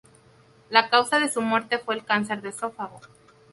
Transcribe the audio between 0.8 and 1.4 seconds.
causa de